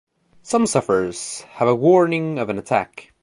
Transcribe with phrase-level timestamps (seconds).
[0.41, 3.13] Some sufferers have a warning of an attack.